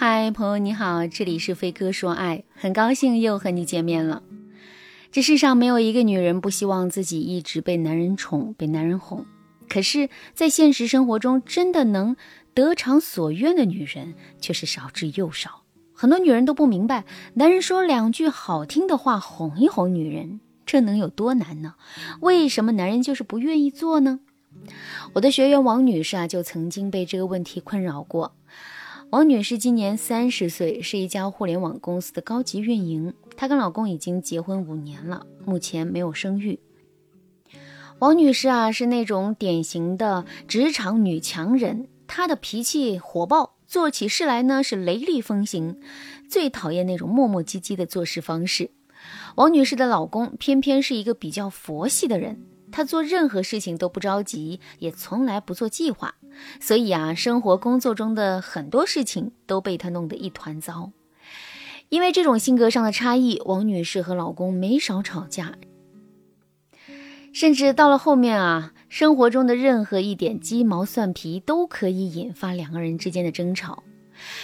[0.00, 4.22] 嗨，朋友你好，这里是飞哥说爱，很高兴又和你见面了。
[5.10, 9.26] 这世上没有一个女人不希望自己一直被男人宠、被男人哄，
[9.68, 12.14] 可是，在现实生活中，真的能
[12.54, 15.64] 得偿所愿的女人却是少之又少。
[15.92, 17.04] 很多女人都不明白，
[17.34, 21.74] 男人说两句好听的话哄一哄女人，这能有多难呢？
[22.20, 24.20] 为什么男人就是不愿意做呢？
[25.14, 28.36] 我的学员王女士啊，就曾经被这个问题困扰过。
[29.10, 33.14] 王女士今年三十岁，是一家互联网公司的高级运营。
[33.38, 36.60] 她跟老公已经结婚五年了，目前没有生育。
[38.00, 45.80] 王女士啊，是那种典型的职场女强人，她的脾气火爆，做起事来呢是雷厉风行，
[46.28, 48.72] 最讨厌那种磨磨唧唧的做事方式。
[49.36, 52.42] 王女士的老公偏偏是一个比较佛系的人。
[52.70, 56.16] 他做任何事情都不着急，也从来不做计划，
[56.60, 60.92] 所以啊，生活工作中的很多事情都被他弄得一团糟。
[61.88, 65.54] 因为这种性格上的差异，王女士和老公没少吵架，
[67.32, 73.84] 甚至到了后面啊，生活中的任何一点鸡毛蒜皮都可以引发两个人之间的争吵。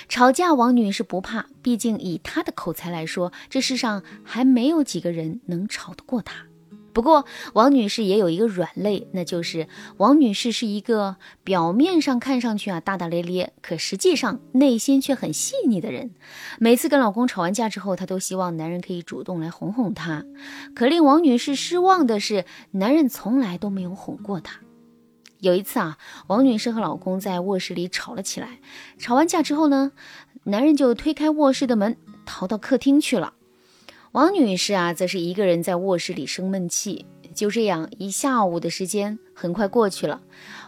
[0.08, 6.46] 吵架，王女士不怕，毕竟以她的口才来说，这世上还没有几个人能吵得过她。
[6.94, 16.12] 不过，王女士也有一个软肋，那就是王女士是一个表面上看上去啊大大咧咧，可实际上内心却很细腻的人。
[16.60, 20.24] 每次跟老公吵完架之后，她都希望男人可以主动来哄哄她。
[20.72, 24.60] 可令王女士失望的是，男人从来都没有哄过她。
[25.40, 25.98] 有一次啊，
[26.28, 28.60] 王女士和老公在卧室里吵了起来。
[28.98, 29.90] 吵完架之后呢，
[30.44, 33.34] 男人就推开卧室的门，逃到客厅去了。
[34.14, 37.04] 王女士啊，则是一个人在卧室里生闷气。
[37.34, 40.22] 就这样，一下午的时间很快过去了。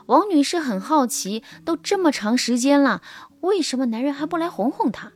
[0.07, 3.03] 王女士很好奇，都这么长时间了，
[3.43, 5.13] 为什么男人还不来哄哄她？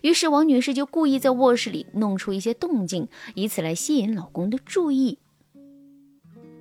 [0.00, 5.18] 于是，王女士就故意在卧室里弄出一些动静，以此来吸引老公的注意。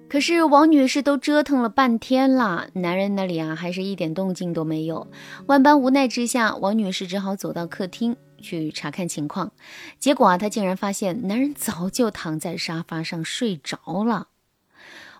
[0.09, 5.07] 可是，王女士都折腾了半天了，男人那里啊，还是一点动静都没有。
[5.45, 8.17] 万般无奈之下，王女士只好走到客厅。
[8.43, 9.53] 去查看情况，
[9.97, 14.27] 结果啊，她竟然发现男人早就躺在沙发上睡着了。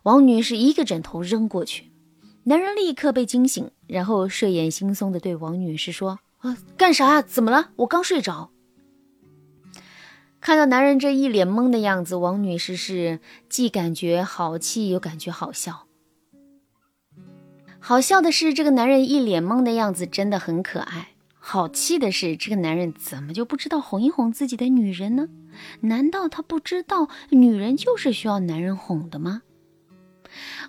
[0.03, 1.91] 王女士一个枕头扔过去，
[2.43, 7.21] 男人立刻被惊醒，然后睡眼惺忪地对王女士说：“啊，干啥呀？
[7.21, 7.69] 怎么了？
[7.77, 8.51] 我刚睡着。”
[10.41, 15.87] 看到男人这一脸懵的样子，王女士是既感觉好气又感觉好笑。
[17.79, 21.12] 好笑的是，这个男人一脸懵的样子真的很可爱。
[21.45, 25.27] 好气的是，这个男人怎么就不知道哄一哄自己的女人呢？
[25.81, 29.41] 难道他不知道女人就是需要男人哄的吗？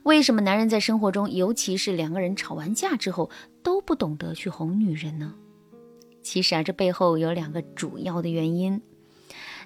[0.02, 3.30] 为什么男人在生活中，尤其是两个人吵完架之后，
[3.62, 5.34] 都不懂得去哄女人呢？
[6.22, 8.82] 其实啊，这背后有两个主要的原因。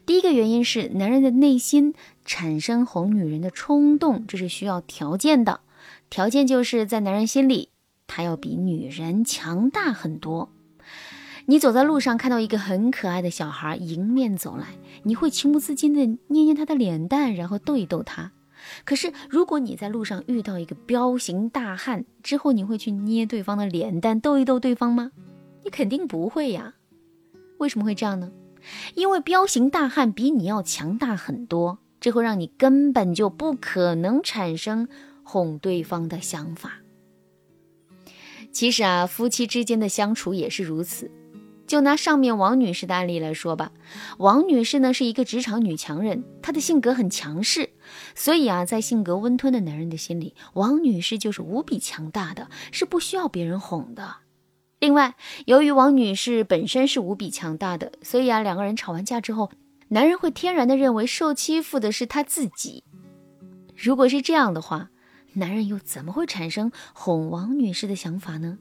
[0.04, 1.94] 第一个原因是，男人的内心
[2.26, 5.60] 产生哄女人的冲动，这是需要条件的。
[6.10, 7.70] 条件就是在男人心里，
[8.06, 10.50] 他要比女人强大很多。
[11.50, 14.66] 你走在路上，看到一个很可爱的小孩迎面走来，
[15.04, 18.32] 你会情不自禁地捏捏他的脸蛋，然后逗一逗他。
[18.84, 25.10] 可是，如果你在路上遇到一个彪形大汉，之后你会去捏对方的脸蛋，逗一逗对方吗？
[25.64, 26.74] 你肯定不会呀。
[27.56, 28.30] 为什么会这样呢？
[28.94, 34.86] 因为彪形大汉比你要强大很多，这会让你根本就不可能产生
[35.22, 36.80] 哄对方的想法。
[38.52, 41.10] 其实啊，夫妻之间的相处也是如此。
[41.68, 43.70] 就拿上面王女士的案例来说吧，
[44.16, 47.70] 王女士呢是一个职场女强人，她的性格很强势，
[48.16, 54.16] 所以啊，在性格温吞的男人的心里，王女士就是无比强大的，是不需要别人哄的。
[54.80, 55.14] 另外，
[55.44, 59.50] 由于王女士本身是无比强大的，所以啊，两个人吵完架之后，
[59.88, 62.82] 男人会天然的认为受欺负的是他自己。
[63.76, 64.88] 如果是这样的话，
[65.34, 68.58] 男人又怎么会产生哄王女士的想法呢？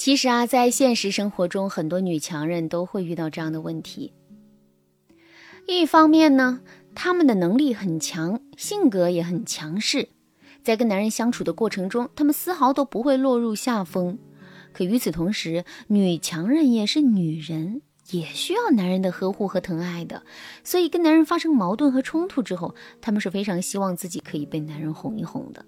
[0.00, 4.14] 其实啊，在现实生活中，很多女强人都会遇到这样的问题。
[5.66, 6.62] 一方面呢，
[6.94, 10.08] 她们的能力很强，性格也很强势，
[10.62, 14.18] 在跟男人相处的过程中，她们丝毫都不会落入下风。
[14.72, 20.22] 可与此同时，女强人也是女人，也需要男人的呵护和疼爱的。
[20.64, 25.66] 所以，跟男人发生矛盾和冲突之后，她们是非常希望自己可以被男人哄一哄的。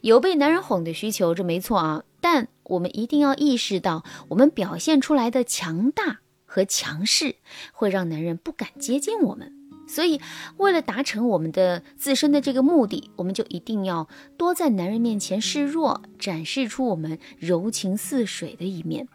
[0.00, 2.04] 有被男人哄的需求，这没错啊。
[2.30, 7.36] 但我们一定要意识到，我们表现出来的强大和强势
[7.72, 9.50] 会让男人不敢接近我们。
[9.88, 10.20] 所以，
[10.58, 19.08] 为了达成我们的自身的这个目的，我们就一定要多在男人面前示弱，展示出我们柔情似水的一面。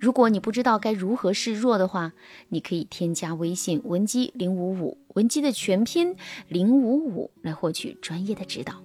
[0.00, 2.14] 如果你不知道该如何示弱的话，
[2.48, 6.16] 你可以添加微信文姬零五五，文姬的全拼
[6.48, 8.82] 零五五，来获取专业的指导。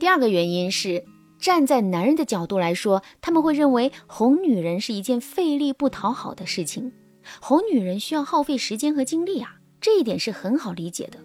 [0.00, 1.04] 第二个原因是，
[1.38, 6.92] 站在男人的角度来说，他们会认为哄女人是一件费力不讨好的事情，
[7.40, 11.18] 哄女人需要耗费时间和精力啊，这一点是很好理解的。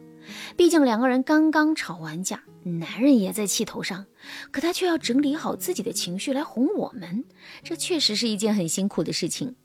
[0.56, 4.06] 毕竟两个人刚刚吵完架，男人也在气头上，
[4.52, 7.26] 可他却要整理好自己的情绪来哄我们，
[7.62, 9.56] 这确实是一件很辛苦的事情。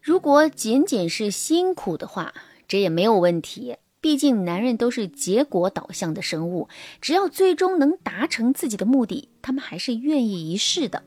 [0.00, 2.32] 如果仅仅是辛苦的话，
[2.68, 3.76] 这也没有问题。
[4.00, 6.68] 毕竟男人都是结果导向的生物，
[7.00, 11.02] 只要最终能达成自己的目的，他们还是愿意一试的。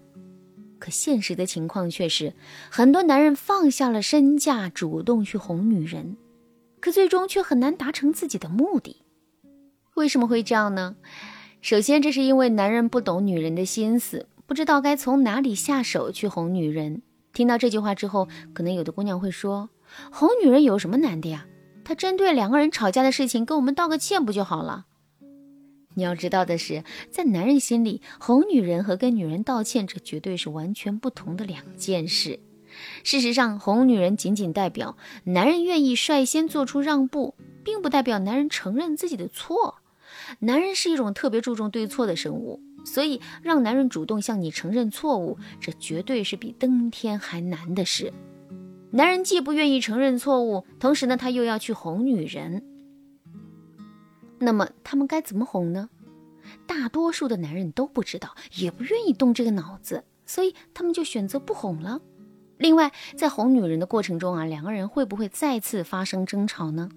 [0.80, 2.34] 可现实的情况却是，
[2.70, 6.18] 很多男人放下了身价，主动去哄女人。
[6.80, 8.98] 可最终却很难达成自己的目的，
[9.96, 10.98] 为什么会这样呢？
[11.62, 17.02] 首先，这是因为男人不懂女人的心思，不知道该从哪里下手去哄女人。
[17.32, 19.70] 听到这句话之后，可能有的姑娘会说
[20.12, 21.48] ：“哄女人有什么难的呀？
[21.84, 24.86] 他针对两个人吵架的事情跟我们道个歉不就好了？”
[25.96, 32.40] 你要知道的是，在男人心里，哄女人和跟女人道歉，这绝对是完全不同的两件事。
[33.04, 39.76] 事实上，哄女人仅仅代表男人愿意率先做出让步，并不代表男人承认自己的错。
[40.40, 48.12] 男人是一种特别注重对错的生物，所以让男人主动向你承认错误，这绝对是比登天还难的事。
[48.96, 52.64] 男人既不愿意承认错误，同时呢，他又要去哄女人。
[54.38, 55.90] 那么他们该怎么哄呢？
[56.68, 62.02] 大多数的男人都不知道，也不愿意动这个脑子，所以他们就选择不哄了。
[62.60, 66.90] 另外，在哄女人的过程中啊，两个人会不会再次发生争吵呢？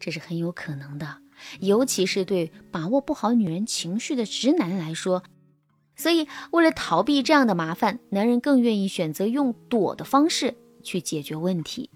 [0.00, 1.18] 这是很有可能的，
[1.60, 5.22] 尤其是对把握不好女人情绪的直男来说。
[5.96, 10.56] 所以，为了逃避这样的麻烦，男人更愿意选择用躲的方式
[10.86, 11.90] 去解决问题。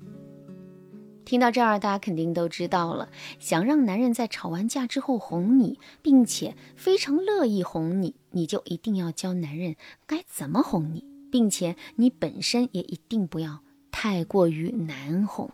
[1.24, 3.08] 听到这儿，大家肯定都知道了，
[3.38, 9.76] 想让男人在吵完架之后哄你，并且非常乐意哄你，你就一定要教男人
[10.08, 11.04] 该怎么哄你。
[11.30, 13.60] 并且你本身也一定不要
[13.92, 15.48] 太过于难哄。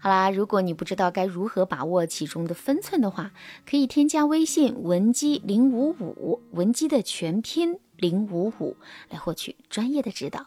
[0.00, 3.32] 好啦，如果你不知道该如何把握其中的分寸的话，
[3.68, 8.76] 可以添加微信文姬零五五，文姬的全拼零五五，
[9.10, 10.46] 来获取专业的指导。